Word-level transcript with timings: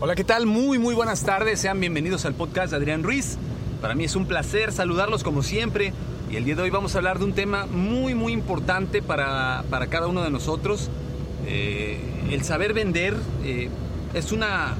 Hola, 0.00 0.16
¿qué 0.16 0.24
tal? 0.24 0.44
Muy, 0.44 0.80
muy 0.80 0.92
buenas 0.92 1.22
tardes. 1.22 1.60
Sean 1.60 1.78
bienvenidos 1.78 2.24
al 2.24 2.34
podcast 2.34 2.72
de 2.72 2.78
Adrián 2.78 3.04
Ruiz. 3.04 3.38
Para 3.80 3.94
mí 3.94 4.02
es 4.02 4.16
un 4.16 4.26
placer 4.26 4.72
saludarlos 4.72 5.22
como 5.22 5.44
siempre. 5.44 5.92
Y 6.28 6.34
el 6.36 6.44
día 6.44 6.56
de 6.56 6.62
hoy 6.62 6.70
vamos 6.70 6.94
a 6.94 6.98
hablar 6.98 7.20
de 7.20 7.24
un 7.24 7.32
tema 7.32 7.66
muy, 7.66 8.16
muy 8.16 8.32
importante 8.32 9.02
para, 9.02 9.62
para 9.70 9.86
cada 9.86 10.08
uno 10.08 10.24
de 10.24 10.30
nosotros. 10.30 10.90
Eh, 11.46 12.00
el 12.28 12.42
saber 12.42 12.74
vender 12.74 13.14
eh, 13.44 13.68
es 14.14 14.32
una, 14.32 14.74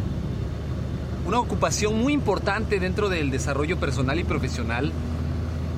una 1.26 1.38
ocupación 1.38 1.96
muy 1.96 2.12
importante 2.12 2.80
dentro 2.80 3.08
del 3.08 3.30
desarrollo 3.30 3.78
personal 3.78 4.18
y 4.18 4.24
profesional. 4.24 4.92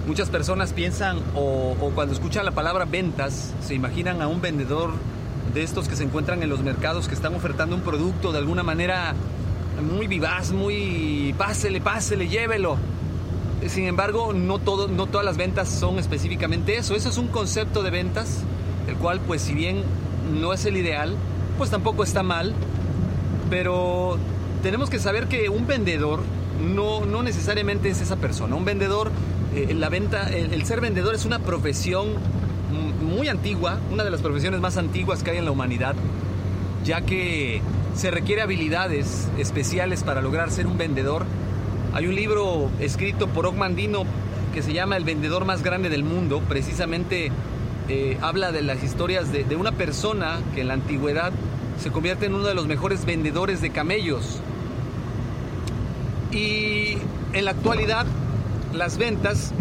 Muchas 0.07 0.31
personas 0.31 0.73
piensan 0.73 1.19
o, 1.35 1.77
o 1.79 1.91
cuando 1.91 2.15
escuchan 2.15 2.47
la 2.47 2.53
palabra 2.53 2.87
ventas 2.87 3.53
se 3.61 3.75
imaginan 3.75 4.23
a 4.23 4.29
un 4.29 4.41
vendedor 4.41 4.93
de 5.57 5.63
estos 5.63 5.89
que 5.89 5.97
se 5.97 6.05
encuentran 6.05 6.43
en 6.43 6.51
los 6.51 6.61
mercados 6.61 7.09
que 7.09 7.15
están 7.15 7.35
ofertando 7.35 7.75
un 7.75 7.81
producto 7.81 8.31
de 8.31 8.37
alguna 8.37 8.63
manera 8.63 9.15
muy 9.91 10.07
vivaz, 10.07 10.53
muy 10.53 11.35
pásele, 11.39 11.81
pásele, 11.81 12.29
llévelo. 12.29 12.77
Sin 13.67 13.85
embargo, 13.85 14.35
no, 14.35 14.59
todo, 14.59 14.87
no 14.87 15.07
todas 15.07 15.25
las 15.25 15.39
ventas 15.39 15.71
son 15.71 15.99
específicamente 15.99 16.77
eso. 16.77 16.95
Eso 16.95 17.09
es 17.09 17.17
un 17.17 17.29
concepto 17.29 17.83
de 17.83 17.91
ventas, 17.91 18.43
el 18.87 18.97
cual 18.97 19.19
pues 19.27 19.41
si 19.41 19.55
bien 19.55 19.83
no 20.39 20.53
es 20.53 20.67
el 20.67 20.77
ideal, 20.77 21.17
pues 21.57 21.71
tampoco 21.71 22.05
está 22.05 22.23
mal. 22.23 22.53
Pero 23.49 24.19
tenemos 24.63 24.91
que 24.91 24.99
saber 24.99 25.27
que 25.27 25.49
un 25.49 25.67
vendedor 25.67 26.21
no, 26.63 27.07
no 27.07 27.23
necesariamente 27.23 27.89
es 27.89 28.03
esa 28.03 28.17
persona. 28.17 28.57
Un 28.57 28.67
vendedor, 28.67 29.11
eh, 29.55 29.73
la 29.73 29.89
venta, 29.89 30.29
el, 30.29 30.53
el 30.53 30.67
ser 30.67 30.83
vendedor 30.83 31.15
es 31.15 31.25
una 31.25 31.39
profesión 31.39 32.09
muy 33.17 33.29
antigua, 33.29 33.81
una 33.91 34.05
de 34.05 34.11
las 34.11 34.21
profesiones 34.21 34.61
más 34.61 34.77
antiguas 34.77 35.23
que 35.23 35.31
hay 35.31 35.39
en 35.39 35.47
la 35.47 35.51
humanidad, 35.51 35.95
ya 36.85 37.01
que 37.01 37.63
se 37.95 38.11
requiere 38.11 38.43
habilidades 38.43 39.29
especiales 39.39 40.05
para 40.05 40.21
lograr 40.21 40.51
ser 40.51 40.67
un 40.67 40.77
vendedor. 40.77 41.25
Hay 41.95 42.07
un 42.07 42.15
libro 42.15 42.69
escrito 42.79 43.27
por 43.27 43.47
Ogmandino 43.47 44.05
que 44.53 44.63
se 44.63 44.75
llama 44.75 44.99
El 44.99 45.05
vendedor 45.05 45.47
más 45.47 45.63
grande 45.63 45.89
del 45.89 46.05
mundo, 46.05 46.43
precisamente 46.47 47.33
eh, 47.89 48.19
habla 48.21 48.53
de 48.53 48.61
las 48.61 48.85
historias 48.85 49.33
de, 49.33 49.45
de 49.45 49.57
una 49.57 49.73
persona 49.73 50.41
que 50.55 50.61
en 50.61 50.69
la 50.69 50.75
antigüedad 50.75 51.33
se 51.81 51.91
convierte 51.91 52.27
en 52.27 52.35
uno 52.35 52.47
de 52.47 52.55
los 52.55 52.67
mejores 52.67 53.07
vendedores 53.07 53.63
de 53.63 53.71
camellos. 53.71 54.41
Y 56.33 56.99
en 57.33 57.45
la 57.47 57.53
actualidad 57.53 58.05
las 58.75 58.99
ventas 58.99 59.53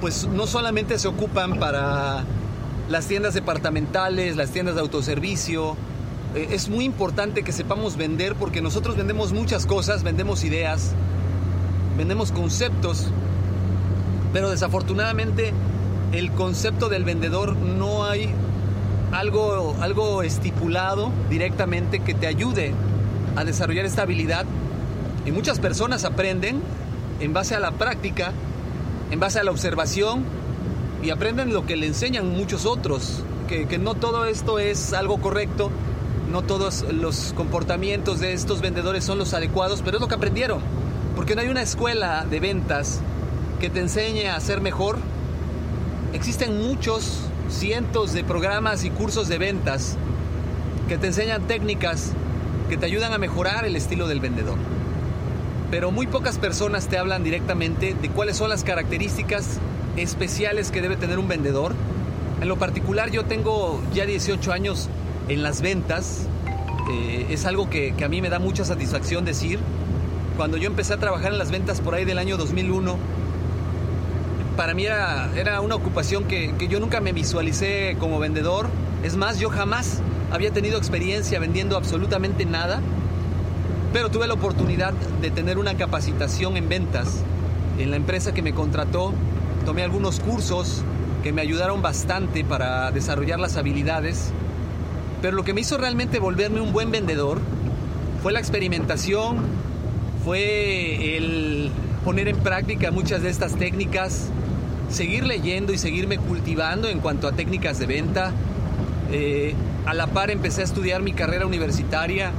pues 0.00 0.26
no 0.26 0.46
solamente 0.46 0.98
se 0.98 1.06
ocupan 1.06 1.58
para 1.58 2.24
las 2.88 3.06
tiendas 3.06 3.34
departamentales, 3.34 4.36
las 4.36 4.50
tiendas 4.50 4.74
de 4.74 4.80
autoservicio. 4.80 5.76
Eh, 6.34 6.48
es 6.52 6.68
muy 6.68 6.84
importante 6.84 7.42
que 7.42 7.52
sepamos 7.52 7.96
vender 7.96 8.34
porque 8.34 8.60
nosotros 8.60 8.96
vendemos 8.96 9.32
muchas 9.32 9.66
cosas, 9.66 10.02
vendemos 10.02 10.44
ideas, 10.44 10.92
vendemos 11.96 12.32
conceptos, 12.32 13.08
pero 14.32 14.50
desafortunadamente 14.50 15.52
el 16.12 16.30
concepto 16.32 16.88
del 16.88 17.04
vendedor 17.04 17.56
no 17.56 18.04
hay 18.04 18.30
algo, 19.12 19.76
algo 19.80 20.22
estipulado 20.22 21.10
directamente 21.30 22.00
que 22.00 22.14
te 22.14 22.26
ayude 22.26 22.72
a 23.34 23.44
desarrollar 23.44 23.84
esta 23.84 24.02
habilidad. 24.02 24.44
Y 25.24 25.32
muchas 25.32 25.58
personas 25.58 26.04
aprenden 26.04 26.60
en 27.18 27.32
base 27.32 27.54
a 27.54 27.60
la 27.60 27.72
práctica, 27.72 28.32
en 29.10 29.18
base 29.18 29.40
a 29.40 29.44
la 29.44 29.50
observación 29.50 30.24
y 31.06 31.10
aprenden 31.10 31.52
lo 31.52 31.64
que 31.64 31.76
le 31.76 31.86
enseñan 31.86 32.30
muchos 32.30 32.66
otros, 32.66 33.22
que, 33.46 33.68
que, 33.68 33.78
no 33.78 33.94
todo 33.94 34.24
esto 34.24 34.58
es 34.58 34.92
algo 34.92 35.18
correcto, 35.18 35.70
no 36.32 36.42
todos 36.42 36.84
los 36.90 37.32
comportamientos 37.36 38.18
de 38.18 38.32
estos 38.32 38.60
vendedores 38.60 39.04
son 39.04 39.16
los 39.16 39.32
adecuados, 39.32 39.82
pero 39.84 39.98
es 39.98 40.00
lo 40.00 40.08
que 40.08 40.16
aprendieron, 40.16 40.58
porque 41.14 41.36
no 41.36 41.42
hay 41.42 41.48
una 41.48 41.62
escuela 41.62 42.26
de 42.28 42.40
ventas 42.40 43.02
que 43.60 43.70
te 43.70 43.78
enseñe 43.78 44.26
a 44.26 44.40
ser 44.40 44.60
mejor. 44.60 44.98
Existen 46.12 46.60
muchos, 46.60 47.20
cientos 47.48 48.12
de 48.12 48.24
programas 48.24 48.82
y 48.82 48.90
cursos 48.90 49.28
de 49.28 49.38
ventas 49.38 49.96
que 50.88 50.98
te 50.98 51.06
enseñan 51.06 51.46
técnicas 51.46 52.14
que 52.68 52.76
te 52.76 52.86
ayudan 52.86 53.12
a 53.12 53.18
mejorar 53.18 53.64
el 53.64 53.76
estilo 53.76 54.08
del 54.08 54.18
vendedor. 54.18 54.58
Pero 55.70 55.92
muy 55.92 56.08
pocas 56.08 56.36
personas 56.38 56.88
te 56.88 56.98
hablan 56.98 57.22
directamente 57.22 57.94
de 57.94 58.08
cuáles 58.08 58.36
son 58.36 58.48
las 58.48 58.64
características 58.64 59.60
especiales 59.96 60.70
que 60.70 60.82
debe 60.82 60.96
tener 60.96 61.18
un 61.18 61.28
vendedor. 61.28 61.74
En 62.40 62.48
lo 62.48 62.56
particular 62.56 63.10
yo 63.10 63.24
tengo 63.24 63.80
ya 63.94 64.06
18 64.06 64.52
años 64.52 64.88
en 65.28 65.42
las 65.42 65.62
ventas. 65.62 66.26
Eh, 66.90 67.26
es 67.30 67.46
algo 67.46 67.68
que, 67.68 67.94
que, 67.94 68.04
a 68.04 68.08
mí 68.08 68.20
me 68.20 68.28
da 68.28 68.38
mucha 68.38 68.64
satisfacción 68.64 69.24
decir. 69.24 69.58
Cuando 70.36 70.56
yo 70.56 70.66
empecé 70.66 70.94
a 70.94 70.98
trabajar 70.98 71.32
en 71.32 71.38
las 71.38 71.50
ventas 71.50 71.80
por 71.80 71.94
ahí 71.94 72.04
del 72.04 72.18
año 72.18 72.36
2001, 72.36 72.96
para 74.56 74.74
mí 74.74 74.84
era, 74.84 75.30
era 75.36 75.60
una 75.60 75.74
ocupación 75.74 76.24
que, 76.24 76.54
que 76.58 76.68
yo 76.68 76.78
nunca 76.78 77.00
me 77.00 77.12
visualicé 77.12 77.96
como 77.98 78.18
vendedor. 78.18 78.68
Es 79.02 79.16
más, 79.16 79.38
yo 79.38 79.50
jamás 79.50 80.00
había 80.30 80.50
tenido 80.50 80.78
experiencia 80.78 81.38
vendiendo 81.40 81.76
absolutamente 81.76 82.44
nada. 82.44 82.80
Pero 83.92 84.10
tuve 84.10 84.26
la 84.26 84.34
oportunidad 84.34 84.92
de 85.22 85.30
tener 85.30 85.58
una 85.58 85.76
capacitación 85.76 86.56
en 86.56 86.68
ventas 86.68 87.22
en 87.78 87.90
la 87.90 87.96
empresa 87.96 88.34
que 88.34 88.42
me 88.42 88.52
contrató 88.52 89.12
tomé 89.66 89.82
algunos 89.82 90.20
cursos 90.20 90.82
que 91.24 91.32
me 91.32 91.42
ayudaron 91.42 91.82
bastante 91.82 92.44
para 92.44 92.92
desarrollar 92.92 93.40
las 93.40 93.56
habilidades, 93.56 94.30
pero 95.20 95.36
lo 95.36 95.42
que 95.42 95.52
me 95.52 95.60
hizo 95.60 95.76
realmente 95.76 96.20
volverme 96.20 96.60
un 96.60 96.72
buen 96.72 96.92
vendedor 96.92 97.40
fue 98.22 98.32
la 98.32 98.38
experimentación, 98.38 99.38
fue 100.24 101.16
el 101.16 101.70
poner 102.04 102.28
en 102.28 102.36
práctica 102.36 102.92
muchas 102.92 103.22
de 103.22 103.28
estas 103.28 103.56
técnicas, 103.56 104.28
seguir 104.88 105.26
leyendo 105.26 105.72
y 105.72 105.78
seguirme 105.78 106.16
cultivando 106.18 106.88
en 106.88 107.00
cuanto 107.00 107.26
a 107.26 107.32
técnicas 107.32 107.80
de 107.80 107.86
venta. 107.86 108.32
Eh, 109.10 109.54
a 109.84 109.94
la 109.94 110.06
par 110.06 110.30
empecé 110.30 110.60
a 110.60 110.64
estudiar 110.64 111.02
mi 111.02 111.12
carrera 111.12 111.44
universitaria 111.44 112.30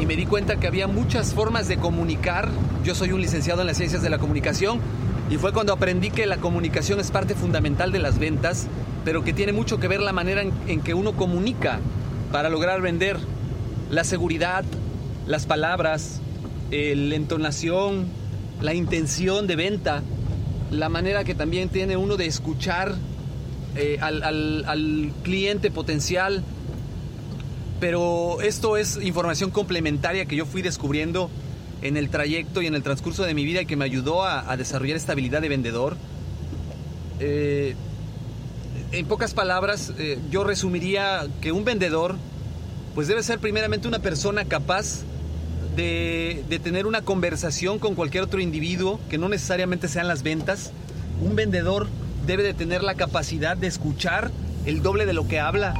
y 0.00 0.06
me 0.06 0.16
di 0.16 0.26
cuenta 0.26 0.56
que 0.56 0.66
había 0.66 0.88
muchas 0.88 1.34
formas 1.34 1.68
de 1.68 1.76
comunicar. 1.76 2.48
Yo 2.82 2.96
soy 2.96 3.12
un 3.12 3.20
licenciado 3.20 3.60
en 3.60 3.68
las 3.68 3.76
ciencias 3.76 4.02
de 4.02 4.10
la 4.10 4.18
comunicación 4.18 4.80
y 5.34 5.36
fue 5.36 5.52
cuando 5.52 5.72
aprendí 5.72 6.10
que 6.10 6.26
la 6.26 6.36
comunicación 6.36 7.00
es 7.00 7.10
parte 7.10 7.34
fundamental 7.34 7.90
de 7.90 7.98
las 7.98 8.20
ventas, 8.20 8.68
pero 9.04 9.24
que 9.24 9.32
tiene 9.32 9.52
mucho 9.52 9.80
que 9.80 9.88
ver 9.88 9.98
la 9.98 10.12
manera 10.12 10.42
en, 10.42 10.80
que 10.80 10.94
uno 10.94 11.16
comunica 11.16 11.80
para 12.30 12.48
lograr 12.48 12.80
vender. 12.80 13.18
La 13.90 14.04
seguridad, 14.04 14.64
las 15.26 15.46
palabras, 15.46 16.20
la 16.70 17.16
entonación, 17.16 18.06
la 18.60 18.74
intención 18.74 19.48
de 19.48 19.56
venta, 19.56 20.04
la 20.70 20.88
manera 20.88 21.24
que 21.24 21.34
también 21.34 21.68
tiene 21.68 21.96
uno 21.96 22.16
de 22.16 22.26
escuchar 22.26 22.94
eh, 23.74 23.98
al 24.00 25.12
cliente 25.24 25.72
potencial. 25.72 26.44
Pero 27.80 28.40
esto 28.40 28.76
es 28.76 29.02
información 29.02 29.50
complementaria 29.50 30.26
que 30.26 30.36
yo 30.36 30.46
fui 30.46 30.62
descubriendo 30.62 31.28
en 31.84 31.96
el 31.96 32.08
trayecto 32.08 32.62
y 32.62 32.66
en 32.66 32.74
el 32.74 32.82
transcurso 32.82 33.22
de 33.24 33.34
mi 33.34 33.44
vida 33.44 33.64
que 33.66 33.76
me 33.76 33.84
ayudó 33.84 34.24
a, 34.24 34.50
a 34.50 34.56
desarrollar 34.56 34.96
esta 34.96 35.12
habilidad 35.12 35.42
de 35.42 35.48
vendedor. 35.50 35.96
Eh, 37.20 37.76
en 38.90 39.06
pocas 39.06 39.34
palabras, 39.34 39.92
eh, 39.98 40.18
yo 40.30 40.44
resumiría 40.44 41.26
que 41.42 41.52
un 41.52 41.64
vendedor, 41.64 42.16
pues 42.94 43.06
debe 43.06 43.22
ser 43.22 43.38
primeramente 43.38 43.86
una 43.86 43.98
persona 43.98 44.46
capaz 44.46 45.02
de, 45.76 46.42
de, 46.48 46.58
tener 46.58 46.86
una 46.86 47.02
conversación 47.02 47.78
con 47.78 47.94
cualquier 47.94 48.24
otro 48.24 48.40
individuo, 48.40 48.98
que 49.10 49.18
no 49.18 49.28
necesariamente 49.28 49.88
sean 49.88 50.08
las 50.08 50.22
ventas. 50.22 50.72
Un 51.20 51.36
vendedor 51.36 51.88
debe 52.26 52.42
de 52.42 52.54
tener 52.54 52.82
la 52.82 52.94
capacidad 52.94 53.56
de 53.56 53.66
escuchar 53.66 54.30
el 54.64 54.82
doble 54.82 55.04
de 55.04 55.12
lo 55.12 55.28
que 55.28 55.38
habla, 55.38 55.74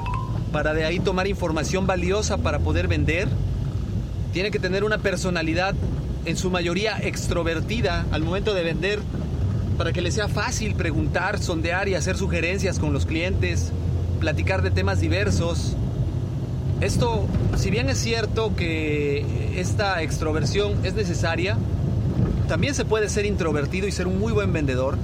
para 0.53 0.75
de 0.75 0.84
ahí 0.84 1.00
tomar 1.00 1.28
información 1.28 1.87
valiosa 1.87 2.37
para 2.37 2.59
poder 2.59 2.88
vender. 2.88 3.28
Tiene 4.34 4.50
que 4.50 4.59
tener 4.59 4.83
una 4.83 4.99
personalidad 4.99 5.77
en 6.25 6.37
su 6.37 6.50
mayoría 6.50 6.99
extrovertida 7.00 8.05
al 8.11 8.25
momento 8.25 8.53
de 8.53 8.64
vender 8.64 8.99
para 9.79 9.93
que 9.93 10.00
le 10.00 10.11
sea 10.11 10.26
fácil 10.26 10.75
preguntar, 10.75 11.38
sondear 11.38 11.88
y 11.88 11.94
hacer 11.94 12.17
sugerencias 12.17 12.81
con 12.81 12.93
los 12.93 13.06
clientes, 13.06 13.70
platicar 14.19 14.62
de 14.62 14.73
temas 14.73 15.00
diversos. 15.00 15.76
Esto, 16.81 17.29
si 17.56 17.70
bien 17.70 17.88
es 17.88 17.99
cierto 17.99 18.56
que 18.56 19.25
esta 19.56 20.03
extroversión 20.03 20.85
es 20.85 20.94
necesaria, 20.94 21.56
también 22.49 22.75
se 22.75 22.85
puede 22.85 23.08
ser 23.11 23.26
introvertido 23.26 23.87
y 23.87 23.93
ser 23.93 24.08
un 24.08 24.19
muy 24.19 24.32
buen 24.32 24.53
vendedor, 24.53 24.99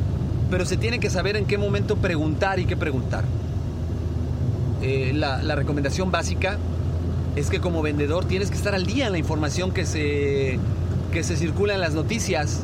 pero 0.50 0.66
se 0.66 0.76
tiene 0.76 0.98
que 0.98 1.08
saber 1.08 1.36
en 1.36 1.46
qué 1.46 1.56
momento 1.56 1.96
preguntar 1.96 2.58
y 2.58 2.64
qué 2.64 2.76
preguntar. 2.76 3.22
Eh, 4.82 5.12
la, 5.14 5.40
la 5.40 5.54
recomendación 5.54 6.10
básica 6.10 6.58
es 7.36 7.50
que 7.50 7.60
como 7.60 7.82
vendedor 7.82 8.24
tienes 8.24 8.50
que 8.50 8.56
estar 8.56 8.74
al 8.74 8.86
día 8.86 9.06
en 9.06 9.12
la 9.12 9.18
información 9.18 9.72
que 9.72 9.86
se 9.86 10.58
que 11.12 11.24
se 11.24 11.36
circula 11.36 11.74
en 11.74 11.80
las 11.80 11.94
noticias, 11.94 12.60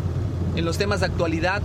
en 0.54 0.64
los 0.64 0.78
temas 0.78 1.00
de 1.00 1.06
actualidad, 1.06 1.62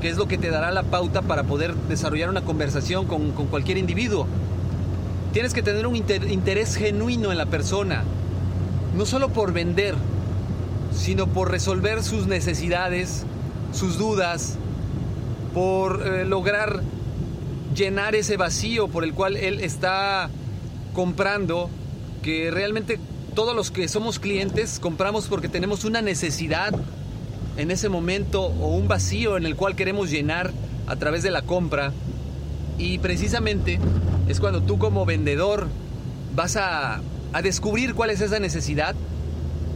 que 0.00 0.08
es 0.08 0.16
lo 0.16 0.26
que 0.26 0.36
te 0.36 0.50
dará 0.50 0.72
la 0.72 0.82
pauta 0.82 1.22
para 1.22 1.44
poder 1.44 1.74
desarrollar 1.88 2.28
una 2.28 2.42
conversación 2.42 3.06
con, 3.06 3.30
con 3.30 3.46
cualquier 3.46 3.78
individuo. 3.78 4.26
Tienes 5.32 5.54
que 5.54 5.62
tener 5.62 5.86
un 5.86 5.94
inter, 5.94 6.30
interés 6.30 6.74
genuino 6.74 7.30
en 7.30 7.38
la 7.38 7.46
persona. 7.46 8.02
no 8.96 9.06
solo 9.06 9.30
por 9.30 9.52
vender, 9.52 9.94
sino 10.92 11.26
por 11.26 11.50
resolver 11.50 12.02
sus 12.02 12.26
necesidades, 12.26 13.24
sus 13.72 13.96
dudas, 13.96 14.58
por 15.54 16.06
eh, 16.06 16.24
lograr 16.24 16.82
llenar 17.74 18.14
ese 18.14 18.36
vacío 18.36 18.88
por 18.88 19.04
el 19.04 19.14
cual 19.14 19.36
él 19.36 19.60
está 19.60 20.28
comprando, 20.92 21.70
que 22.22 22.50
realmente 22.50 22.98
todos 23.34 23.56
los 23.56 23.70
que 23.70 23.88
somos 23.88 24.18
clientes 24.18 24.78
compramos 24.78 25.26
porque 25.26 25.48
tenemos 25.48 25.84
una 25.84 26.02
necesidad 26.02 26.74
en 27.56 27.70
ese 27.70 27.88
momento 27.88 28.42
o 28.42 28.68
un 28.68 28.88
vacío 28.88 29.36
en 29.36 29.46
el 29.46 29.56
cual 29.56 29.74
queremos 29.74 30.10
llenar 30.10 30.52
a 30.86 30.96
través 30.96 31.22
de 31.22 31.30
la 31.30 31.42
compra. 31.42 31.92
Y 32.78 32.98
precisamente 32.98 33.78
es 34.28 34.40
cuando 34.40 34.62
tú 34.62 34.78
como 34.78 35.04
vendedor 35.04 35.68
vas 36.34 36.56
a, 36.56 37.00
a 37.32 37.42
descubrir 37.42 37.94
cuál 37.94 38.10
es 38.10 38.20
esa 38.20 38.38
necesidad 38.38 38.94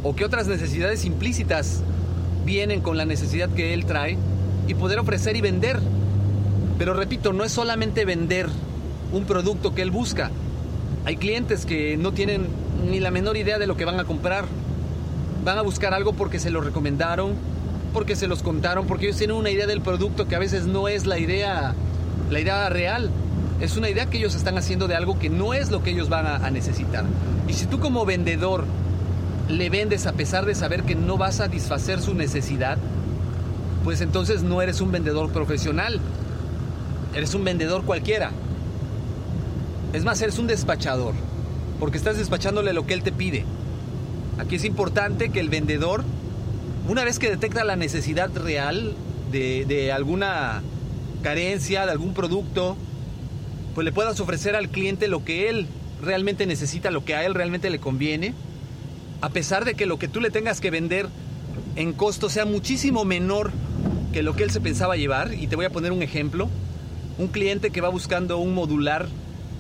o 0.03 0.15
qué 0.15 0.25
otras 0.25 0.47
necesidades 0.47 1.05
implícitas 1.05 1.83
vienen 2.45 2.81
con 2.81 2.97
la 2.97 3.05
necesidad 3.05 3.51
que 3.51 3.75
él 3.75 3.87
trae 3.87 4.17
y 4.69 4.75
poder 4.75 4.99
ofrecer 4.99 5.37
y 5.37 5.41
vender. 5.41 5.79
Pero 6.79 6.95
repito, 6.95 7.33
no 7.33 7.45
es 7.45 7.53
solamente 7.53 8.05
vender 8.05 8.49
un 9.13 9.25
producto 9.25 9.75
que 9.75 9.83
él 9.83 9.91
busca. 9.91 10.31
Hay 11.07 11.19
clientes 11.19 11.67
que 11.67 11.97
no 11.97 12.11
tienen 12.11 12.49
ni 12.91 12.99
la 12.99 13.13
menor 13.13 13.37
idea 13.37 13.59
de 13.59 13.69
lo 13.69 13.77
que 13.77 13.85
van 13.85 14.01
a 14.01 14.05
comprar. 14.05 14.45
Van 15.45 15.57
a 15.57 15.63
buscar 15.63 15.95
algo 15.95 16.15
porque 16.15 16.41
se 16.41 16.51
lo 16.51 16.61
recomendaron, 16.61 17.35
porque 17.93 18.17
se 18.17 18.27
los 18.27 18.43
contaron, 18.43 18.89
porque 18.89 19.07
ellos 19.07 19.17
tienen 19.17 19.37
una 19.37 19.51
idea 19.51 19.69
del 19.69 19.83
producto 19.83 20.27
que 20.27 20.35
a 20.35 20.41
veces 20.41 20.67
no 20.67 20.89
es 20.89 21.07
la 21.07 21.21
idea, 21.21 21.77
la 22.29 22.41
idea 22.41 22.69
real. 22.71 23.13
Es 23.61 23.77
una 23.77 23.89
idea 23.89 24.07
que 24.07 24.19
ellos 24.19 24.35
están 24.35 24.59
haciendo 24.59 24.89
de 24.89 24.97
algo 24.97 25.17
que 25.17 25.31
no 25.31 25.55
es 25.55 25.71
lo 25.71 25.81
que 25.85 25.91
ellos 25.91 26.09
van 26.09 26.27
a, 26.27 26.51
necesitar. 26.51 27.05
Y 27.47 27.53
si 27.53 27.67
tú 27.67 27.79
como 27.79 28.05
vendedor 28.05 28.65
le 29.49 29.71
vendes 29.71 30.09
a 30.09 30.13
pesar 30.13 30.45
de 30.45 30.57
saber 30.57 30.83
que 30.83 30.97
no 30.97 31.17
vas 31.17 31.39
a 31.39 31.45
satisfacer 31.45 32.01
su 32.01 32.15
necesidad, 32.15 32.79
pues 33.85 34.01
entonces 34.01 34.43
no 34.43 34.61
eres 34.61 34.81
un 34.81 34.91
vendedor 34.91 35.31
profesional. 35.31 36.01
Eres 37.15 37.33
un 37.33 37.45
vendedor 37.45 37.85
cualquiera. 37.85 38.33
Es 39.93 40.05
más, 40.05 40.21
eres 40.23 40.39
un 40.39 40.47
despachador, 40.47 41.15
porque 41.79 41.99
estás 41.99 42.19
despachándole 42.19 42.73
lo 42.73 42.87
que 42.87 42.95
él 42.95 43.03
te 43.03 43.13
pide. 43.13 43.45
Aquí 44.39 44.57
es 44.57 44.65
importante 44.65 45.31
que 45.31 45.41
el 45.41 45.49
vendedor, 45.49 46.05
una 46.89 47.05
vez 47.05 47.19
que 47.19 47.31
detecta 47.31 47.65
la 47.65 47.77
necesidad 47.77 48.31
real 48.35 48.95
de, 49.33 49.65
de 49.67 49.93
alguna 49.93 50.63
carencia, 51.23 51.87
de 51.87 51.93
algún 51.93 52.15
producto, 52.15 52.77
pues 53.75 53.85
le 53.85 53.93
puedas 53.93 54.21
ofrecer 54.21 54.57
al 54.57 54.69
cliente 54.69 55.09
lo 55.09 55.25
que 55.25 55.49
él 55.49 55.67
realmente 56.03 56.47
necesita, 56.47 56.91
lo 56.91 57.05
que 57.05 57.15
a 57.15 57.25
él 57.25 57.35
realmente 57.35 57.71
le 57.71 57.79
conviene, 57.79 58.35
a 59.21 59.31
pesar 59.31 59.65
de 59.65 59.75
que 59.75 59.87
lo 59.87 59.99
que 59.99 60.09
tú 60.09 60.21
le 60.21 60.31
tengas 60.31 60.61
que 60.61 60.71
vender 60.71 61.09
en 61.77 61.93
costo 61.93 62.29
sea 62.29 62.45
muchísimo 62.45 63.05
menor 63.05 63.53
que 64.13 64.23
lo 64.23 64.35
que 64.35 64.45
él 64.45 64.51
se 64.51 64.61
pensaba 64.61 64.97
llevar. 64.97 65.35
Y 65.35 65.47
te 65.47 65.57
voy 65.57 65.67
a 65.67 65.71
poner 65.71 65.93
un 65.93 66.03
ejemplo. 66.03 66.49
Un 67.19 67.29
cliente 67.29 67.71
que 67.71 67.81
va 67.81 67.89
buscando 67.89 68.39
un 68.39 68.55
modular 68.55 69.09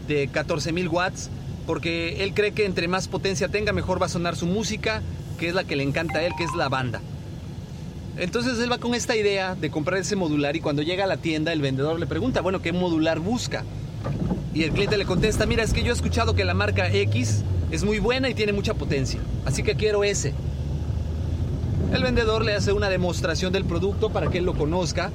de 0.06 0.28
14.000 0.28 0.88
watts 0.88 1.30
porque 1.66 2.22
él 2.22 2.32
cree 2.32 2.52
que 2.52 2.64
entre 2.64 2.88
más 2.88 3.08
potencia 3.08 3.48
tenga 3.48 3.72
mejor 3.72 4.00
va 4.00 4.06
a 4.06 4.08
sonar 4.08 4.36
su 4.36 4.46
música, 4.46 5.02
que 5.38 5.48
es 5.48 5.54
la 5.54 5.64
que 5.64 5.76
le 5.76 5.82
encanta 5.82 6.20
a 6.20 6.22
él, 6.22 6.32
que 6.38 6.44
es 6.44 6.54
la 6.56 6.68
banda. 6.68 7.00
Entonces 8.16 8.58
él 8.60 8.70
va 8.70 8.78
con 8.78 8.94
esta 8.94 9.16
idea 9.16 9.54
de 9.54 9.70
comprar 9.70 10.00
ese 10.00 10.16
modular 10.16 10.56
y 10.56 10.60
cuando 10.60 10.82
llega 10.82 11.04
a 11.04 11.06
la 11.06 11.18
tienda 11.18 11.52
el 11.52 11.60
vendedor 11.60 11.98
le 11.98 12.06
pregunta, 12.06 12.40
bueno, 12.40 12.62
¿qué 12.62 12.72
modular 12.72 13.18
busca? 13.18 13.64
Y 14.54 14.62
el 14.62 14.70
cliente 14.70 14.96
le 14.96 15.04
contesta, 15.04 15.44
mira, 15.44 15.62
es 15.62 15.74
que 15.74 15.82
yo 15.82 15.92
he 15.92 15.94
escuchado 15.94 16.34
que 16.34 16.44
la 16.44 16.54
marca 16.54 16.88
X 16.88 17.42
es 17.70 17.84
muy 17.84 17.98
buena 17.98 18.30
y 18.30 18.34
tiene 18.34 18.54
mucha 18.54 18.72
potencia, 18.72 19.20
así 19.44 19.62
que 19.62 19.74
quiero 19.74 20.02
ese. 20.02 20.32
El 21.92 22.02
vendedor 22.02 22.44
le 22.44 22.54
hace 22.54 22.72
una 22.72 22.88
demostración 22.88 23.52
del 23.52 23.64
producto 23.64 24.10
para 24.10 24.30
que 24.30 24.38
él 24.38 24.44
lo 24.44 24.54
conozca, 24.54 25.10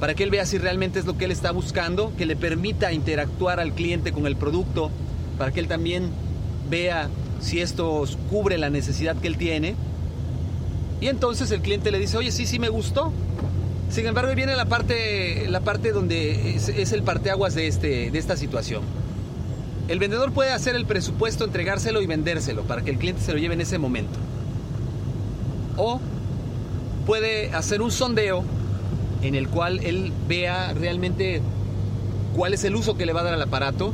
para 0.00 0.14
que 0.14 0.24
él 0.24 0.30
vea 0.30 0.44
si 0.44 0.58
realmente 0.58 0.98
es 0.98 1.06
lo 1.06 1.16
que 1.16 1.24
él 1.24 1.30
está 1.30 1.52
buscando, 1.52 2.12
que 2.16 2.26
le 2.26 2.36
permita 2.36 2.92
interactuar 2.92 3.60
al 3.60 3.72
cliente 3.72 4.12
con 4.12 4.26
el 4.26 4.36
producto, 4.36 4.90
para 5.38 5.52
que 5.52 5.60
él 5.60 5.68
también 5.68 6.10
vea 6.68 7.08
si 7.40 7.60
esto 7.60 8.04
cubre 8.30 8.58
la 8.58 8.70
necesidad 8.70 9.16
que 9.16 9.28
él 9.28 9.36
tiene. 9.36 9.74
Y 11.00 11.08
entonces 11.08 11.50
el 11.50 11.60
cliente 11.60 11.90
le 11.90 11.98
dice, 11.98 12.16
oye, 12.16 12.30
sí, 12.30 12.46
sí 12.46 12.58
me 12.58 12.68
gustó. 12.68 13.12
Sin 13.90 14.06
embargo, 14.06 14.34
viene 14.34 14.56
la 14.56 14.64
parte, 14.66 15.48
la 15.48 15.60
parte 15.60 15.92
donde 15.92 16.56
es, 16.56 16.92
el 16.92 17.02
parteaguas 17.02 17.54
de, 17.54 17.68
este, 17.68 18.10
de 18.10 18.18
esta 18.18 18.36
situación. 18.36 18.82
El 19.88 19.98
vendedor 19.98 20.32
puede 20.32 20.50
hacer 20.50 20.74
el 20.74 20.84
presupuesto, 20.84 21.44
entregárselo 21.44 22.02
y 22.02 22.06
vendérselo 22.06 22.64
para 22.64 22.82
que 22.82 22.90
el 22.90 22.98
cliente 22.98 23.22
se 23.22 23.32
lo 23.32 23.38
lleve 23.38 23.54
en 23.54 23.60
ese 23.60 23.78
momento. 23.78 24.18
O 25.76 26.00
puede 27.06 27.52
hacer 27.54 27.80
un 27.80 27.92
sondeo 27.92 28.42
en 29.22 29.34
el 29.34 29.48
cual 29.48 29.80
él 29.80 30.12
vea 30.28 30.72
realmente 30.74 31.40
cuál 32.34 32.54
es 32.54 32.64
el 32.64 32.76
uso 32.76 32.96
que 32.96 33.06
le 33.06 33.12
va 33.12 33.20
a 33.20 33.24
dar 33.24 33.34
al 33.34 33.42
aparato, 33.42 33.92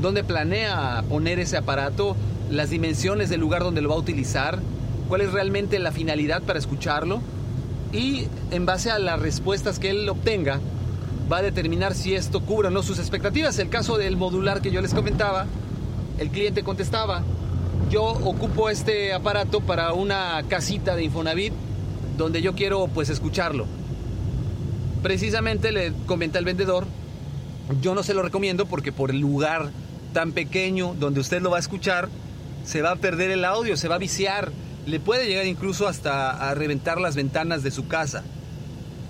dónde 0.00 0.24
planea 0.24 1.04
poner 1.08 1.38
ese 1.38 1.56
aparato, 1.56 2.16
las 2.50 2.70
dimensiones 2.70 3.30
del 3.30 3.40
lugar 3.40 3.62
donde 3.62 3.82
lo 3.82 3.88
va 3.88 3.96
a 3.96 3.98
utilizar, 3.98 4.58
cuál 5.08 5.20
es 5.20 5.32
realmente 5.32 5.78
la 5.78 5.92
finalidad 5.92 6.42
para 6.42 6.58
escucharlo 6.58 7.20
y 7.92 8.26
en 8.50 8.66
base 8.66 8.90
a 8.90 8.98
las 8.98 9.20
respuestas 9.20 9.78
que 9.78 9.90
él 9.90 10.08
obtenga 10.08 10.60
va 11.30 11.38
a 11.38 11.42
determinar 11.42 11.94
si 11.94 12.14
esto 12.14 12.40
cubre 12.40 12.68
o 12.68 12.70
no 12.70 12.82
sus 12.82 12.98
expectativas. 12.98 13.58
El 13.58 13.68
caso 13.68 13.96
del 13.96 14.16
modular 14.16 14.60
que 14.60 14.70
yo 14.70 14.80
les 14.80 14.94
comentaba, 14.94 15.46
el 16.18 16.30
cliente 16.30 16.62
contestaba, 16.62 17.22
yo 17.90 18.04
ocupo 18.04 18.68
este 18.68 19.12
aparato 19.12 19.60
para 19.60 19.92
una 19.92 20.42
casita 20.48 20.96
de 20.96 21.04
Infonavit 21.04 21.52
donde 22.16 22.42
yo 22.42 22.54
quiero 22.54 22.88
pues 22.88 23.08
escucharlo. 23.10 23.66
Precisamente 25.04 25.70
le 25.70 25.92
comenta 26.06 26.38
el 26.38 26.46
vendedor, 26.46 26.86
yo 27.82 27.94
no 27.94 28.02
se 28.02 28.14
lo 28.14 28.22
recomiendo 28.22 28.64
porque 28.64 28.90
por 28.90 29.10
el 29.10 29.18
lugar 29.18 29.68
tan 30.14 30.32
pequeño 30.32 30.94
donde 30.98 31.20
usted 31.20 31.42
lo 31.42 31.50
va 31.50 31.58
a 31.58 31.60
escuchar, 31.60 32.08
se 32.64 32.80
va 32.80 32.92
a 32.92 32.96
perder 32.96 33.30
el 33.30 33.44
audio, 33.44 33.76
se 33.76 33.86
va 33.86 33.96
a 33.96 33.98
viciar, 33.98 34.50
le 34.86 35.00
puede 35.00 35.26
llegar 35.26 35.44
incluso 35.44 35.88
hasta 35.88 36.48
a 36.48 36.54
reventar 36.54 37.02
las 37.02 37.16
ventanas 37.16 37.62
de 37.62 37.70
su 37.70 37.86
casa. 37.86 38.24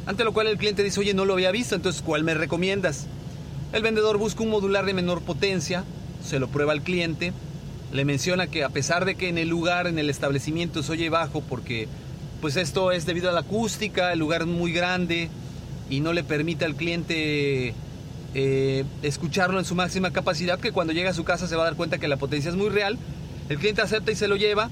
Ante 0.04 0.24
lo 0.24 0.32
cual 0.32 0.48
el 0.48 0.58
cliente 0.58 0.82
dice, 0.82 0.98
oye, 0.98 1.14
no 1.14 1.26
lo 1.26 1.34
había 1.34 1.52
visto, 1.52 1.76
entonces 1.76 2.02
¿cuál 2.02 2.24
me 2.24 2.34
recomiendas? 2.34 3.06
El 3.72 3.84
vendedor 3.84 4.18
busca 4.18 4.42
un 4.42 4.50
modular 4.50 4.86
de 4.86 4.94
menor 4.94 5.22
potencia, 5.22 5.84
se 6.24 6.40
lo 6.40 6.48
prueba 6.48 6.72
al 6.72 6.82
cliente, 6.82 7.32
le 7.92 8.04
menciona 8.04 8.48
que 8.48 8.64
a 8.64 8.68
pesar 8.68 9.04
de 9.04 9.14
que 9.14 9.28
en 9.28 9.38
el 9.38 9.48
lugar, 9.48 9.86
en 9.86 10.00
el 10.00 10.10
establecimiento 10.10 10.82
se 10.82 10.90
oye 10.90 11.08
bajo 11.08 11.40
porque 11.40 11.86
pues 12.40 12.56
esto 12.56 12.90
es 12.90 13.06
debido 13.06 13.28
a 13.28 13.32
la 13.32 13.40
acústica, 13.40 14.12
el 14.12 14.18
lugar 14.18 14.40
es 14.40 14.48
muy 14.48 14.72
grande 14.72 15.30
y 15.90 16.00
no 16.00 16.12
le 16.12 16.24
permite 16.24 16.64
al 16.64 16.74
cliente 16.74 17.74
eh, 18.34 18.84
escucharlo 19.02 19.58
en 19.58 19.64
su 19.64 19.74
máxima 19.74 20.12
capacidad, 20.12 20.58
que 20.58 20.72
cuando 20.72 20.92
llega 20.92 21.10
a 21.10 21.14
su 21.14 21.24
casa 21.24 21.46
se 21.46 21.56
va 21.56 21.62
a 21.62 21.66
dar 21.66 21.76
cuenta 21.76 21.98
que 21.98 22.08
la 22.08 22.16
potencia 22.16 22.50
es 22.50 22.56
muy 22.56 22.68
real, 22.68 22.98
el 23.48 23.58
cliente 23.58 23.82
acepta 23.82 24.10
y 24.10 24.16
se 24.16 24.28
lo 24.28 24.36
lleva, 24.36 24.70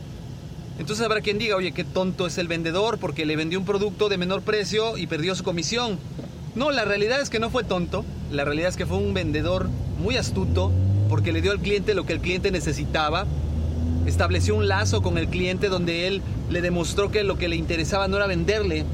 entonces 0.79 1.05
habrá 1.05 1.21
quien 1.21 1.39
diga, 1.39 1.57
oye, 1.57 1.73
qué 1.73 1.85
tonto 1.85 2.27
es 2.27 2.39
el 2.39 2.49
vendedor 2.49 2.99
porque 2.99 3.27
le 3.27 3.37
vendió 3.37 3.59
un 3.59 3.65
producto 3.65 4.09
de 4.09 4.17
menor 4.17 4.43
precio 4.43 4.97
y 4.97 5.07
perdió 5.07 5.35
su 5.35 5.45
comisión. 5.45 5.99
No, 6.55 6.71
la 6.71 6.85
realidad 6.85 7.21
es 7.21 7.31
que 7.31 7.39
no 7.39 7.51
fue 7.51 7.65
tonto, 7.65 8.05
la 8.31 8.45
realidad 8.45 8.71
es 8.71 8.77
que 8.77 8.87
fue 8.87 8.99
un 8.99 9.15
vendedor 9.15 9.69
muy 9.99 10.17
astuto 10.17 10.73
porque 11.09 11.33
le 11.33 11.41
dio 11.41 11.53
al 11.53 11.61
cliente 11.61 11.95
lo 11.95 12.05
que 12.05 12.15
el 12.15 12.21
cliente 12.21 12.51
necesitaba, 12.51 13.27
estableció 14.07 14.57
un 14.57 14.67
lazo 14.67 15.03
con 15.03 15.19
el 15.19 15.29
cliente 15.29 15.69
donde 15.69 16.07
él 16.07 16.23
le 16.51 16.63
demostró 16.63 17.11
que 17.11 17.23
lo 17.23 17.39
que 17.39 17.49
le 17.49 17.57
interesaba 17.57 18.09
no 18.09 18.17
era 18.17 18.27
venderle, 18.27 18.85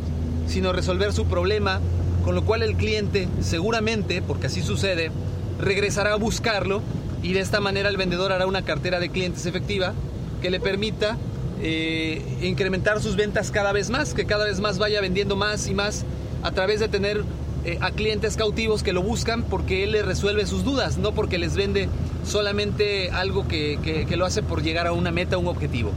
sino 0.46 0.72
resolver 0.72 1.12
su 1.12 1.26
problema, 1.26 1.80
con 2.24 2.34
lo 2.34 2.44
cual 2.44 2.62
el 2.62 2.76
cliente 2.76 3.28
seguramente, 3.40 4.22
porque 4.22 4.46
así 4.46 4.62
sucede, 4.62 5.10
regresará 5.58 6.12
a 6.12 6.16
buscarlo 6.16 6.82
y 7.22 7.32
de 7.32 7.40
esta 7.40 7.60
manera 7.60 7.88
el 7.88 7.96
vendedor 7.96 8.32
hará 8.32 8.46
una 8.46 8.62
cartera 8.62 9.00
de 9.00 9.08
clientes 9.08 9.46
efectiva 9.46 9.94
que 10.40 10.50
le 10.50 10.60
permita 10.60 11.16
eh, 11.60 12.22
incrementar 12.42 13.00
sus 13.00 13.16
ventas 13.16 13.50
cada 13.50 13.72
vez 13.72 13.90
más, 13.90 14.14
que 14.14 14.24
cada 14.24 14.44
vez 14.44 14.60
más 14.60 14.78
vaya 14.78 15.00
vendiendo 15.00 15.34
más 15.34 15.66
y 15.66 15.74
más 15.74 16.04
a 16.42 16.52
través 16.52 16.78
de 16.78 16.88
tener 16.88 17.24
eh, 17.64 17.78
a 17.80 17.90
clientes 17.90 18.36
cautivos 18.36 18.84
que 18.84 18.92
lo 18.92 19.02
buscan 19.02 19.42
porque 19.42 19.82
él 19.82 19.92
les 19.92 20.06
resuelve 20.06 20.46
sus 20.46 20.64
dudas, 20.64 20.96
no 20.98 21.12
porque 21.12 21.38
les 21.38 21.56
vende 21.56 21.88
solamente 22.24 23.10
algo 23.10 23.48
que, 23.48 23.78
que, 24.08 24.16
lo 24.16 24.24
hace 24.24 24.42
por 24.42 24.62
llegar 24.62 24.86
a 24.86 24.92
una 24.92 25.10
meta, 25.10 25.38
un 25.38 25.48
objetivo. 25.48 25.90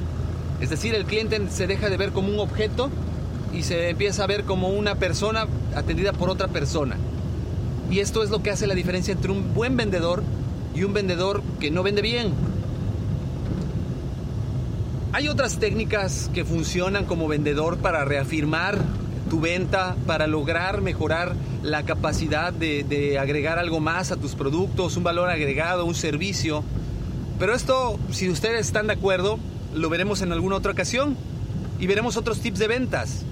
Es 0.60 0.70
decir, 0.72 0.96
el 0.96 1.06
cliente 1.06 1.40
se 1.52 1.68
deja 1.68 1.90
de 1.90 1.98
ver 1.98 2.12
como 2.12 2.30
un 2.30 2.40
objeto 2.40 2.90
y 3.54 3.64
se 3.64 3.90
empieza 3.90 4.24
a 4.24 4.28
ver 4.28 4.44
como 4.44 4.70
una 4.70 4.96
persona 4.96 5.48
atendida 5.76 6.14
por 6.14 6.30
otra 6.30 6.48
persona. 6.48 6.98
Y 7.90 8.00
esto 8.00 8.24
es 8.24 8.30
lo 8.30 8.42
que 8.42 8.52
hace 8.52 8.68
la 8.68 8.76
diferencia 8.76 9.12
entre 9.12 9.32
un 9.32 9.54
buen 9.54 9.76
vendedor 9.76 10.24
y 10.76 10.84
un 10.84 10.94
vendedor 10.94 11.44
que 11.60 11.72
no 11.72 11.84
vende 11.84 12.02
bien. 12.02 12.34
Hay 15.14 15.28
otras 15.28 15.60
técnicas 15.60 16.30
que 16.34 16.46
funcionan 16.46 17.06
como 17.06 17.28
vendedor 17.28 17.78
para 17.78 18.06
reafirmar 18.06 18.78
tu 19.30 19.42
venta, 19.42 19.96
para 20.08 20.26
lograr 20.26 20.82
mejorar 20.82 21.36
la 21.64 21.84
capacidad 21.84 22.54
de, 22.54 23.18
agregar 23.20 23.60
algo 23.60 23.80
más 23.82 24.12
a 24.12 24.18
tus 24.18 24.36
productos, 24.36 24.96
un 24.96 25.04
valor 25.04 25.30
agregado, 25.30 25.86
un 25.86 25.96
servicio. 25.96 26.64
Pero 27.40 27.54
esto, 27.54 28.00
si 28.12 28.30
ustedes 28.30 28.68
están 28.68 28.88
de 28.88 28.94
acuerdo, 28.94 29.38
lo 29.76 29.90
veremos 29.90 30.22
en 30.22 30.32
alguna 30.32 30.56
otra 30.56 30.72
ocasión 30.72 31.18
y 31.80 31.88
veremos 31.88 32.16
otros 32.16 32.40
tips 32.40 32.60
de 32.60 32.68
ventas. 32.68 33.26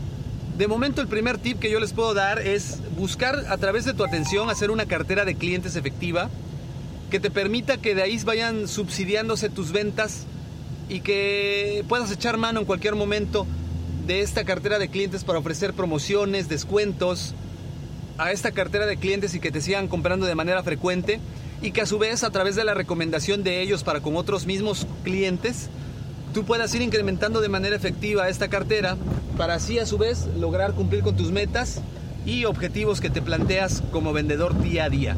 De 0.60 0.68
momento 0.68 1.00
el 1.00 1.08
primer 1.08 1.38
tip 1.38 1.58
que 1.58 1.72
yo 1.72 1.80
les 1.80 1.94
puedo 1.94 2.14
dar 2.14 2.40
es 2.40 2.80
buscar 2.98 3.46
a 3.48 3.56
través 3.56 3.86
de 3.86 3.94
tu 3.94 4.04
atención 4.04 4.50
hacer 4.50 4.72
una 4.72 4.88
cartera 4.88 5.24
de 5.24 5.36
clientes 5.36 5.78
efectiva 5.78 6.30
que 7.10 7.22
te 7.22 7.32
permita 7.32 7.78
que 7.78 7.96
de 7.96 8.02
ahí 8.02 8.20
vayan 8.26 8.68
subsidiándose 8.68 9.48
tus 9.48 9.72
ventas 9.72 10.26
y 10.90 11.00
que 11.00 11.86
puedas 11.88 12.12
echar 12.12 12.36
mano 12.36 12.60
en 12.60 12.66
cualquier 12.66 12.96
momento 12.96 13.48
de 14.06 14.20
esta 14.20 14.44
cartera 14.44 14.80
de 14.80 14.90
clientes 14.90 15.24
para 15.24 15.40
ofrecer 15.40 15.74
promociones, 15.74 16.50
descuentos 16.50 17.36
a 18.18 18.34
esta 18.34 18.52
cartera 18.52 18.86
de 18.86 18.98
clientes 18.98 19.34
y 19.36 19.40
que 19.40 19.54
te 19.54 19.62
sigan 19.62 19.88
comprando 19.88 20.26
de 20.26 20.36
manera 20.36 20.62
frecuente 20.62 21.22
y 21.62 21.72
que 21.72 21.84
a 21.84 21.86
su 21.86 22.00
vez 22.00 22.26
a 22.26 22.32
través 22.32 22.58
de 22.58 22.66
la 22.66 22.74
recomendación 22.74 23.44
de 23.44 23.62
ellos 23.62 23.86
para 23.86 24.02
con 24.02 24.18
otros 24.18 24.46
mismos 24.46 24.86
clientes 25.06 25.70
tú 26.34 26.44
puedas 26.46 26.74
ir 26.76 26.82
incrementando 26.82 27.42
de 27.42 27.50
manera 27.50 27.76
efectiva 27.76 28.30
esta 28.30 28.48
cartera 28.48 28.98
para 29.38 29.56
así 29.56 29.80
a 29.80 29.86
su 29.86 29.98
vez 29.98 30.28
lograr 30.38 30.74
cumplir 30.74 31.04
con 31.04 31.16
tus 31.16 31.32
metas 31.32 31.82
y 32.26 32.46
objetivos 32.46 33.02
que 33.02 33.10
te 33.10 33.22
planteas 33.22 33.82
como 33.92 34.14
vendedor 34.14 34.62
día 34.62 34.86
a 34.86 34.90
día. 34.90 35.18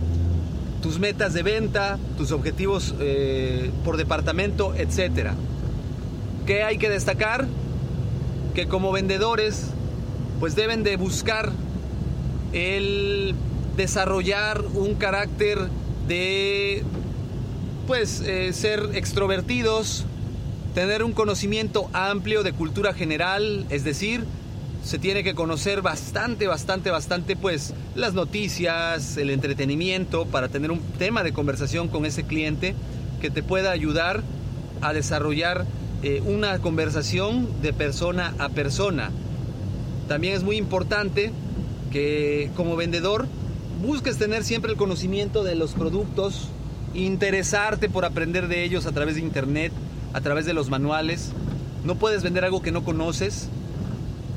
Tus 0.82 1.00
metas 1.00 1.34
de 1.34 1.44
venta, 1.44 2.00
tus 2.18 2.32
objetivos 2.32 2.96
eh, 3.00 3.72
por 3.84 3.98
departamento, 3.98 4.74
etc. 4.76 5.32
¿Qué 6.46 6.64
hay 6.64 6.78
que 6.78 6.90
destacar? 6.90 7.48
Que 8.56 8.68
como 8.68 8.92
vendedores 8.92 9.68
pues 10.40 10.56
deben 10.56 10.82
de 10.84 10.96
buscar 10.96 11.52
el 12.52 13.36
desarrollar 13.78 14.62
un 14.74 14.96
carácter 14.96 15.60
de 16.08 16.84
pues 17.86 18.22
eh, 18.22 18.54
ser 18.54 18.90
extrovertidos, 18.94 20.06
tener 20.74 21.04
un 21.04 21.12
conocimiento 21.12 21.90
amplio 21.94 22.44
de 22.44 22.54
cultura 22.54 22.94
general, 22.94 23.66
es 23.70 23.84
decir, 23.84 24.24
se 24.84 24.98
tiene 24.98 25.24
que 25.24 25.36
conocer 25.36 25.82
bastante, 25.82 26.48
bastante, 26.48 26.90
bastante, 26.90 27.36
pues 27.36 27.74
las 27.96 28.14
noticias, 28.14 29.18
el 29.18 29.30
entretenimiento, 29.30 30.26
para 30.26 30.48
tener 30.48 30.72
un 30.72 30.80
tema 30.98 31.24
de 31.24 31.34
conversación 31.34 31.88
con 31.88 32.06
ese 32.06 32.24
cliente 32.24 32.74
que 33.20 33.30
te 33.30 33.44
pueda 33.44 33.72
ayudar 33.72 34.24
a 34.82 34.94
desarrollar 34.94 35.66
eh, 36.04 36.22
una 36.26 36.58
conversación 36.60 37.48
de 37.62 37.74
persona 37.74 38.34
a 38.40 38.50
persona. 38.50 39.12
También 40.08 40.34
es 40.34 40.44
muy 40.44 40.58
importante 40.58 41.32
que 41.92 42.50
como 42.56 42.76
vendedor 42.76 43.28
busques 43.86 44.18
tener 44.18 44.44
siempre 44.44 44.72
el 44.72 44.78
conocimiento 44.78 45.44
de 45.44 45.56
los 45.56 45.74
productos, 45.74 46.48
interesarte 46.96 47.88
por 47.88 48.04
aprender 48.04 48.48
de 48.48 48.64
ellos 48.64 48.86
a 48.86 48.92
través 48.92 49.16
de 49.16 49.22
internet, 49.22 49.72
a 50.14 50.22
través 50.22 50.46
de 50.46 50.54
los 50.54 50.70
manuales. 50.70 51.32
No 51.84 51.96
puedes 51.96 52.24
vender 52.24 52.46
algo 52.46 52.62
que 52.62 52.72
no 52.72 52.84
conoces. 52.84 53.50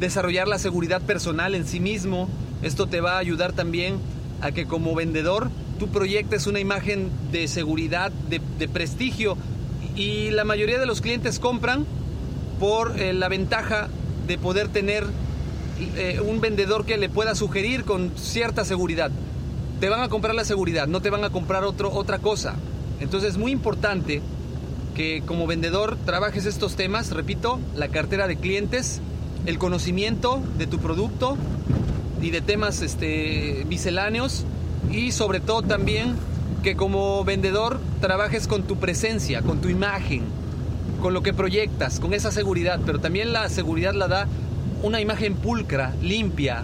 Desarrollar 0.01 0.49
la 0.49 0.59
seguridad 0.59 1.03
personal 1.03 1.55
en 1.55 1.67
sí 1.67 1.81
mismo. 1.81 2.29
Esto 2.63 2.87
te 2.87 3.01
va 3.01 3.15
a 3.15 3.19
ayudar 3.19 3.53
también 3.53 3.99
a 4.41 4.53
que 4.53 4.67
como 4.67 4.95
vendedor 4.95 5.51
tú 5.79 5.89
proyectes 5.89 6.47
una 6.47 6.61
imagen 6.61 7.11
de 7.33 7.49
seguridad, 7.49 8.13
de, 8.29 8.69
prestigio. 8.69 9.37
Y 9.97 10.31
la 10.31 10.45
mayoría 10.45 10.79
de 10.79 10.87
los 10.87 11.01
clientes 11.01 11.39
compran 11.39 11.87
por 12.59 12.99
eh, 13.01 13.13
la 13.13 13.29
ventaja 13.29 13.89
de 14.27 14.39
poder 14.39 14.69
tener 14.69 15.05
eh, 15.97 16.21
un 16.25 16.41
vendedor 16.41 16.87
que 16.87 16.97
le 16.97 17.09
pueda 17.09 17.35
sugerir 17.35 17.85
con 17.85 18.13
cierta 18.17 18.65
seguridad. 18.65 19.11
Te 19.81 19.89
van 19.89 20.01
a 20.01 20.09
comprar 20.09 20.35
la 20.35 20.45
seguridad, 20.45 20.87
no 20.87 21.03
te 21.03 21.11
van 21.11 21.25
a 21.25 21.31
comprar 21.31 21.65
otro, 21.65 21.93
otra 21.93 22.19
cosa. 22.19 22.55
Entonces 23.01 23.31
es 23.31 23.39
muy 23.39 23.53
importante 23.53 24.23
que 24.95 25.23
como 25.27 25.47
vendedor 25.47 25.99
trabajes 26.07 26.47
estos 26.47 26.77
temas, 26.77 27.11
repito, 27.11 27.59
la 27.75 27.89
cartera 27.89 28.27
de 28.27 28.37
clientes, 28.37 29.01
el 29.45 29.59
conocimiento 29.59 30.43
de 30.57 30.67
tu 30.67 30.79
producto 30.79 31.37
y 32.23 32.31
de 32.31 32.41
temas 32.41 32.81
este, 32.81 33.65
misceláneos 33.69 34.45
y 34.91 35.13
sobre 35.13 35.41
todo 35.41 35.63
también 35.63 36.15
que 36.63 36.77
como 36.77 37.25
vendedor 37.25 37.81
trabajes 38.01 38.47
con 38.47 38.63
tu 38.63 38.77
presencia, 38.77 39.43
con 39.43 39.61
tu 39.61 39.69
imagen, 39.69 40.23
con 41.03 41.13
lo 41.13 41.23
que 41.23 41.35
proyectas, 41.35 42.01
con 42.01 42.15
esa 42.15 42.31
seguridad, 42.31 42.81
pero 42.87 43.01
también 43.01 43.33
la 43.33 43.49
seguridad 43.51 43.93
la 43.93 44.09
da 44.09 44.29
una 44.83 45.01
imagen 45.01 45.35
pulcra, 45.35 45.93
limpia, 46.01 46.63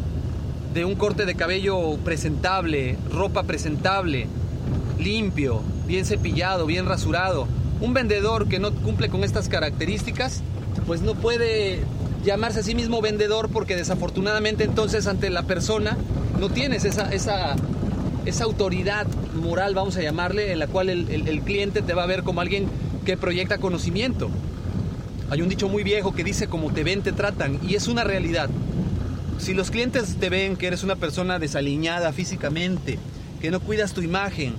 de 0.73 0.85
un 0.85 0.95
corte 0.95 1.27
de 1.27 1.35
cabello 1.35 1.97
presentable, 2.05 2.97
ropa 3.13 3.43
presentable, 3.43 4.29
limpio, 4.99 5.63
bien 5.87 6.07
cepillado, 6.07 6.65
bien 6.65 6.87
rasurado 6.87 7.49
un 7.81 7.95
vendedor 7.95 8.49
que 8.49 8.59
no 8.59 8.73
cumple 8.73 9.09
con 9.09 9.25
estas 9.25 9.49
características, 9.49 10.43
pues 10.87 11.03
no 11.03 11.15
puede 11.15 11.81
llamarse 12.25 12.61
a 12.61 12.63
sí 12.63 12.75
mismo 12.75 13.01
vendedor 13.01 13.49
porque 13.49 13.77
desafortunadamente 13.77 14.65
entonces 14.65 15.07
ante 15.07 15.31
la 15.31 15.45
persona 15.45 15.97
no 16.39 16.51
tienes 16.51 16.85
esa, 16.85 17.13
esa, 17.13 17.57
esa 18.27 18.45
autoridad 18.45 19.07
moral, 19.35 19.75
vamos 19.75 19.97
a 19.97 20.03
llamarle, 20.03 20.53
en 20.53 20.59
la 20.59 20.67
cual 20.67 20.91
el, 20.91 21.11
el 21.11 21.41
cliente 21.43 21.83
te 21.83 21.95
va 21.95 22.03
a 22.03 22.07
ver 22.07 22.23
como 22.23 22.41
alguien 22.41 22.67
que 23.05 23.17
proyecta 23.17 23.59
conocimiento. 23.59 24.31
Hay 25.31 25.43
un 25.43 25.49
dicho 25.49 25.69
muy 25.69 25.85
viejo 25.85 26.13
que 26.13 26.25
dice 26.25 26.49
como 26.49 26.73
te 26.73 26.83
ven, 26.85 27.03
te 27.03 27.13
tratan, 27.13 27.59
y 27.67 27.77
es 27.77 27.89
una 27.89 28.05
realidad. 28.05 28.51
Si 29.39 29.55
los 29.55 29.71
clientes 29.71 30.17
te 30.17 30.29
ven 30.29 30.57
que 30.57 30.67
eres 30.67 30.83
una 30.83 30.97
persona 30.97 31.39
desaliñada 31.39 32.13
físicamente, 32.13 32.99
que 33.41 33.51
no 33.51 33.61
cuidas 33.61 33.95
tu 33.95 34.03
imagen, 34.03 34.55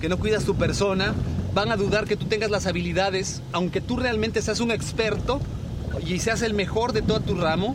que 0.00 0.08
no 0.08 0.18
cuidas 0.18 0.44
tu 0.44 0.56
persona, 0.56 1.14
van 1.56 1.72
a 1.72 1.76
dudar 1.76 2.04
que 2.04 2.16
tú 2.16 2.26
tengas 2.26 2.50
las 2.50 2.66
habilidades, 2.66 3.40
aunque 3.50 3.80
tú 3.80 3.96
realmente 3.96 4.42
seas 4.42 4.60
un 4.60 4.70
experto 4.70 5.40
y 6.06 6.18
seas 6.18 6.42
el 6.42 6.52
mejor 6.52 6.92
de 6.92 7.00
todo 7.00 7.20
tu 7.20 7.34
ramo, 7.34 7.74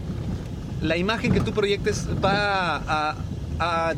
la 0.84 0.98
imagen 0.98 1.34
que 1.34 1.40
tú 1.40 1.52
proyectes 1.52 2.06
va 2.24 3.16
a, 3.60 3.94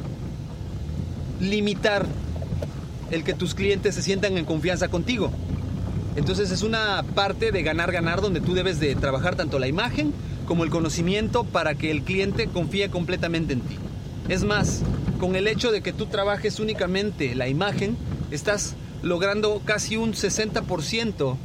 limitar 1.42 2.06
el 3.12 3.26
que 3.26 3.34
tus 3.34 3.54
clientes 3.54 3.96
se 3.96 4.02
sientan 4.02 4.38
en 4.38 4.46
confianza 4.46 4.88
contigo. 4.88 5.32
Entonces 6.16 6.52
es 6.52 6.64
una 6.64 7.04
parte 7.14 7.52
de 7.52 7.62
ganar, 7.62 7.92
ganar, 7.92 8.22
donde 8.22 8.40
tú 8.40 8.54
debes 8.54 8.80
de 8.80 8.96
trabajar 8.96 9.36
tanto 9.36 9.60
la 9.60 9.68
imagen 9.68 10.14
como 10.48 10.64
el 10.64 10.70
conocimiento 10.70 11.44
para 11.44 11.76
que 11.76 11.92
el 11.92 12.04
cliente 12.04 12.48
confíe 12.48 12.90
completamente 12.90 13.52
en 13.52 13.60
ti. 13.60 13.76
Es 14.30 14.46
más, 14.46 14.82
con 15.20 15.36
el 15.36 15.48
hecho 15.48 15.74
de 15.74 15.82
que 15.82 15.92
tú 15.92 16.06
trabajes 16.06 16.62
únicamente 16.62 17.36
la 17.36 17.50
imagen, 17.50 17.98
estás 18.32 18.78
logrando 19.04 19.62
casi 19.64 19.98
un 19.98 20.14
60% 20.14 21.36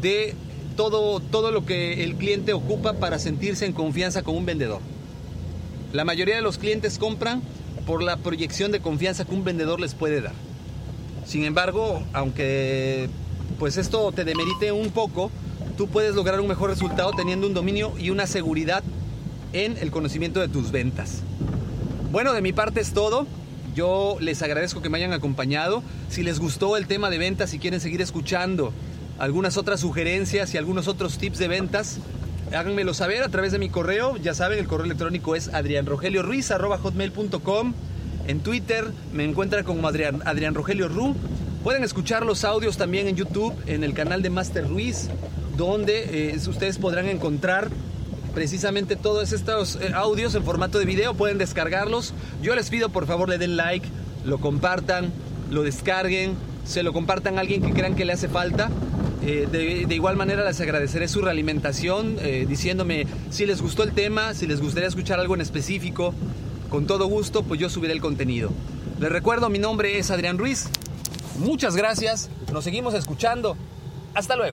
de 0.00 0.34
todo, 0.76 1.20
todo 1.20 1.50
lo 1.50 1.66
que 1.66 2.04
el 2.04 2.14
cliente 2.14 2.54
ocupa 2.54 2.94
para 2.94 3.18
sentirse 3.18 3.66
en 3.66 3.72
confianza 3.72 4.22
con 4.22 4.36
un 4.36 4.46
vendedor. 4.46 4.80
La 5.92 6.04
mayoría 6.04 6.36
de 6.36 6.42
los 6.42 6.56
clientes 6.56 6.98
compran 6.98 7.42
por 7.84 8.02
la 8.02 8.16
proyección 8.16 8.70
de 8.70 8.80
confianza 8.80 9.24
que 9.24 9.34
un 9.34 9.44
vendedor 9.44 9.80
les 9.80 9.94
puede 9.94 10.20
dar. 10.20 10.34
Sin 11.26 11.44
embargo, 11.44 12.02
aunque 12.12 13.08
pues 13.58 13.76
esto 13.76 14.10
te 14.12 14.24
demerite 14.24 14.72
un 14.72 14.90
poco, 14.90 15.30
tú 15.76 15.88
puedes 15.88 16.14
lograr 16.14 16.40
un 16.40 16.46
mejor 16.46 16.70
resultado 16.70 17.10
teniendo 17.12 17.46
un 17.46 17.54
dominio 17.54 17.92
y 17.98 18.10
una 18.10 18.26
seguridad 18.26 18.84
en 19.52 19.76
el 19.78 19.90
conocimiento 19.90 20.40
de 20.40 20.48
tus 20.48 20.70
ventas. 20.70 21.22
Bueno, 22.12 22.32
de 22.32 22.40
mi 22.40 22.52
parte 22.52 22.80
es 22.80 22.92
todo. 22.92 23.26
Yo 23.74 24.16
les 24.20 24.42
agradezco 24.42 24.82
que 24.82 24.88
me 24.88 24.98
hayan 24.98 25.12
acompañado. 25.12 25.82
Si 26.08 26.22
les 26.22 26.40
gustó 26.40 26.76
el 26.76 26.86
tema 26.86 27.10
de 27.10 27.18
ventas, 27.18 27.50
si 27.50 27.58
quieren 27.58 27.80
seguir 27.80 28.00
escuchando 28.00 28.72
algunas 29.18 29.56
otras 29.56 29.80
sugerencias 29.80 30.54
y 30.54 30.58
algunos 30.58 30.88
otros 30.88 31.18
tips 31.18 31.38
de 31.38 31.48
ventas, 31.48 31.98
háganmelo 32.52 32.94
saber 32.94 33.22
a 33.22 33.28
través 33.28 33.52
de 33.52 33.58
mi 33.58 33.68
correo. 33.68 34.16
Ya 34.16 34.34
saben, 34.34 34.58
el 34.58 34.66
correo 34.66 34.86
electrónico 34.86 35.36
es 35.36 35.48
adrianrogelioruiz.com. 35.48 37.74
En 38.26 38.40
Twitter 38.40 38.86
me 39.12 39.24
encuentran 39.24 39.64
como 39.64 39.86
Adrián, 39.88 40.22
Adrián 40.24 40.54
Rogelio 40.54 40.88
Ru. 40.88 41.14
Pueden 41.62 41.84
escuchar 41.84 42.24
los 42.24 42.44
audios 42.44 42.76
también 42.76 43.06
en 43.06 43.16
YouTube, 43.16 43.54
en 43.66 43.84
el 43.84 43.92
canal 43.92 44.22
de 44.22 44.30
Master 44.30 44.66
Ruiz, 44.66 45.08
donde 45.56 46.32
eh, 46.32 46.48
ustedes 46.48 46.78
podrán 46.78 47.06
encontrar 47.06 47.70
precisamente 48.34 48.96
todos 48.96 49.32
estos 49.32 49.76
eh, 49.76 49.92
audios 49.94 50.34
en 50.34 50.44
formato 50.44 50.78
de 50.78 50.84
video, 50.84 51.14
pueden 51.14 51.38
descargarlos. 51.38 52.14
Yo 52.42 52.54
les 52.54 52.70
pido 52.70 52.88
por 52.88 53.06
favor 53.06 53.28
le 53.28 53.38
den 53.38 53.56
like, 53.56 53.86
lo 54.24 54.38
compartan, 54.38 55.12
lo 55.50 55.62
descarguen, 55.62 56.34
se 56.64 56.82
lo 56.82 56.92
compartan 56.92 57.38
a 57.38 57.40
alguien 57.40 57.62
que 57.62 57.72
crean 57.72 57.94
que 57.94 58.04
le 58.04 58.12
hace 58.12 58.28
falta. 58.28 58.70
Eh, 59.22 59.46
de, 59.50 59.94
igual 59.94 60.16
manera 60.16 60.44
les 60.44 60.60
agradeceré 60.60 61.06
su 61.06 61.20
realimentación 61.20 62.16
eh, 62.20 62.46
diciéndome 62.48 63.06
si 63.28 63.44
les 63.44 63.60
gustó 63.60 63.82
el 63.82 63.92
tema, 63.92 64.32
si 64.32 64.46
les 64.46 64.62
gustaría 64.62 64.88
escuchar 64.88 65.20
algo 65.20 65.34
en 65.34 65.40
específico. 65.40 66.14
Con 66.70 66.86
todo 66.86 67.06
gusto, 67.06 67.42
pues 67.42 67.60
yo 67.60 67.68
subiré 67.68 67.92
el 67.92 68.00
contenido. 68.00 68.50
Les 69.00 69.10
recuerdo, 69.10 69.48
mi 69.48 69.58
nombre 69.58 69.98
es 69.98 70.10
Adrián 70.10 70.38
Ruiz. 70.38 70.68
Muchas 71.38 71.74
gracias. 71.74 72.30
Nos 72.52 72.64
seguimos 72.64 72.94
escuchando. 72.94 73.56
Hasta 74.14 74.36
luego. 74.36 74.52